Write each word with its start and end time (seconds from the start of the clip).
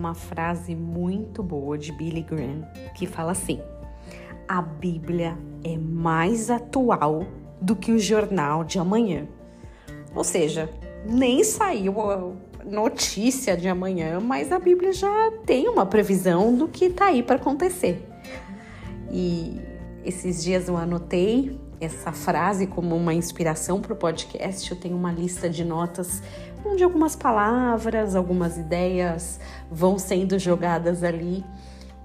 uma 0.00 0.14
frase 0.14 0.74
muito 0.74 1.42
boa 1.42 1.76
de 1.76 1.92
Billy 1.92 2.22
Graham 2.22 2.62
que 2.94 3.06
fala 3.06 3.32
assim: 3.32 3.60
A 4.48 4.62
Bíblia 4.62 5.36
é 5.62 5.76
mais 5.76 6.50
atual 6.50 7.26
do 7.60 7.76
que 7.76 7.92
o 7.92 7.98
jornal 7.98 8.64
de 8.64 8.78
amanhã. 8.78 9.28
Ou 10.14 10.24
seja, 10.24 10.70
nem 11.06 11.44
saiu 11.44 12.00
a 12.00 12.32
notícia 12.64 13.54
de 13.56 13.68
amanhã, 13.68 14.18
mas 14.20 14.50
a 14.50 14.58
Bíblia 14.58 14.92
já 14.92 15.32
tem 15.44 15.68
uma 15.68 15.84
previsão 15.84 16.54
do 16.56 16.66
que 16.66 16.86
está 16.86 17.06
aí 17.06 17.22
para 17.22 17.36
acontecer. 17.36 18.02
E 19.12 19.60
esses 20.02 20.42
dias 20.42 20.66
eu 20.66 20.78
anotei 20.78 21.60
essa 21.80 22.12
frase 22.12 22.66
como 22.66 22.94
uma 22.94 23.14
inspiração 23.14 23.80
para 23.80 23.92
o 23.92 23.96
podcast. 23.96 24.70
Eu 24.70 24.76
tenho 24.78 24.96
uma 24.96 25.10
lista 25.10 25.48
de 25.48 25.64
notas 25.64 26.22
onde 26.64 26.84
algumas 26.84 27.16
palavras, 27.16 28.14
algumas 28.14 28.58
ideias 28.58 29.40
vão 29.70 29.98
sendo 29.98 30.38
jogadas 30.38 31.02
ali. 31.02 31.44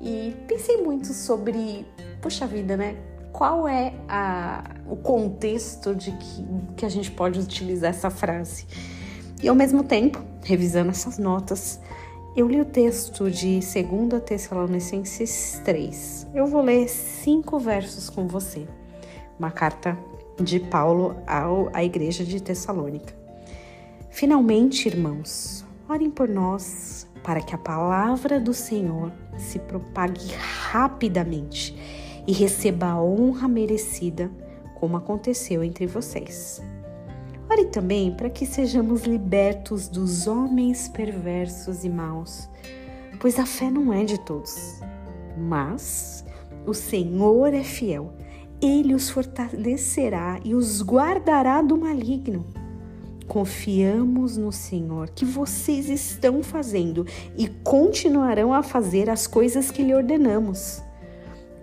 E 0.00 0.36
pensei 0.46 0.82
muito 0.82 1.12
sobre, 1.14 1.86
poxa 2.20 2.46
vida, 2.46 2.76
né? 2.76 2.96
Qual 3.32 3.66
é 3.66 3.94
a, 4.08 4.62
o 4.86 4.96
contexto 4.96 5.94
de 5.94 6.12
que, 6.12 6.46
que 6.76 6.84
a 6.84 6.88
gente 6.88 7.10
pode 7.10 7.40
utilizar 7.40 7.90
essa 7.90 8.10
frase? 8.10 8.66
E 9.42 9.48
ao 9.48 9.54
mesmo 9.54 9.82
tempo, 9.82 10.22
revisando 10.44 10.90
essas 10.90 11.18
notas, 11.18 11.80
eu 12.36 12.46
li 12.46 12.60
o 12.60 12.64
texto 12.64 13.30
de 13.30 13.60
2 13.60 14.22
Tessalonicenses 14.24 15.60
3. 15.64 16.28
Eu 16.34 16.46
vou 16.46 16.62
ler 16.62 16.88
cinco 16.88 17.58
versos 17.58 18.10
com 18.10 18.26
você. 18.26 18.66
Uma 19.38 19.50
carta 19.50 19.98
de 20.40 20.60
Paulo 20.60 21.16
ao, 21.26 21.70
à 21.72 21.82
igreja 21.84 22.24
de 22.24 22.40
Tessalônica. 22.40 23.14
Finalmente, 24.10 24.86
irmãos, 24.88 25.64
orem 25.88 26.10
por 26.10 26.28
nós 26.28 27.08
para 27.22 27.40
que 27.40 27.54
a 27.54 27.58
palavra 27.58 28.40
do 28.40 28.52
Senhor 28.52 29.12
se 29.38 29.58
propague 29.58 30.32
rapidamente 30.70 31.76
e 32.26 32.32
receba 32.32 32.86
a 32.86 33.02
honra 33.02 33.48
merecida, 33.48 34.30
como 34.78 34.96
aconteceu 34.96 35.62
entre 35.62 35.86
vocês. 35.86 36.60
Ore 37.50 37.66
também 37.66 38.12
para 38.12 38.30
que 38.30 38.46
sejamos 38.46 39.02
libertos 39.02 39.88
dos 39.88 40.26
homens 40.26 40.88
perversos 40.88 41.84
e 41.84 41.88
maus, 41.88 42.48
pois 43.20 43.38
a 43.38 43.46
fé 43.46 43.70
não 43.70 43.92
é 43.92 44.04
de 44.04 44.18
todos. 44.20 44.80
Mas 45.36 46.24
o 46.66 46.72
Senhor 46.72 47.52
é 47.52 47.62
fiel, 47.62 48.12
ele 48.62 48.94
os 48.94 49.10
fortalecerá 49.10 50.38
e 50.44 50.54
os 50.54 50.80
guardará 50.82 51.60
do 51.60 51.76
maligno. 51.76 52.46
Confiamos 53.26 54.36
no 54.36 54.52
Senhor 54.52 55.10
que 55.10 55.24
vocês 55.24 55.88
estão 55.88 56.42
fazendo 56.42 57.04
e 57.36 57.48
continuarão 57.48 58.52
a 58.54 58.62
fazer 58.62 59.10
as 59.10 59.26
coisas 59.26 59.70
que 59.70 59.82
lhe 59.82 59.94
ordenamos. 59.94 60.80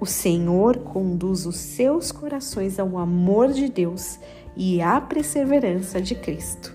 O 0.00 0.06
Senhor 0.06 0.78
conduz 0.78 1.46
os 1.46 1.56
seus 1.56 2.10
corações 2.10 2.78
ao 2.78 2.98
amor 2.98 3.52
de 3.52 3.68
Deus 3.68 4.18
e 4.56 4.80
à 4.80 5.00
perseverança 5.00 6.00
de 6.00 6.14
Cristo. 6.14 6.74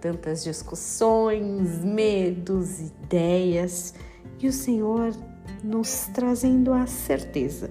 Tantas 0.00 0.44
discussões, 0.44 1.82
medos, 1.82 2.80
ideias, 2.80 3.94
e 4.40 4.48
o 4.48 4.52
Senhor 4.52 5.12
nos 5.64 6.08
trazendo 6.12 6.72
a 6.72 6.86
certeza 6.86 7.70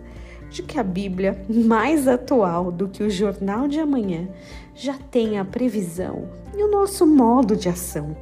de 0.50 0.64
que 0.64 0.80
a 0.80 0.84
Bíblia, 0.84 1.44
mais 1.50 2.08
atual 2.08 2.72
do 2.72 2.88
que 2.88 3.04
o 3.04 3.10
jornal 3.10 3.68
de 3.68 3.80
amanhã, 3.80 4.28
já 4.74 4.94
tem 4.94 5.38
a 5.40 5.46
previsão 5.46 6.30
e 6.56 6.64
o 6.64 6.72
nosso 6.72 7.06
modo 7.06 7.56
de 7.56 7.70
ação, 7.70 8.16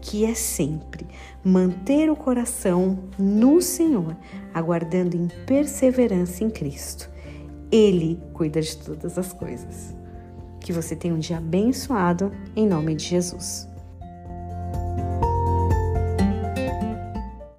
que 0.00 0.24
é 0.24 0.34
sempre 0.34 1.06
manter 1.44 2.10
o 2.10 2.16
coração 2.16 2.98
no 3.18 3.60
Senhor, 3.60 4.16
aguardando 4.52 5.16
em 5.16 5.28
perseverança 5.46 6.44
em 6.44 6.50
Cristo. 6.50 7.10
Ele 7.70 8.20
cuida 8.32 8.60
de 8.60 8.76
todas 8.76 9.16
as 9.16 9.32
coisas. 9.32 9.94
Que 10.58 10.72
você 10.72 10.94
tenha 10.94 11.14
um 11.14 11.18
dia 11.18 11.38
abençoado, 11.38 12.32
em 12.54 12.66
nome 12.66 12.94
de 12.94 13.04
Jesus. 13.04 13.69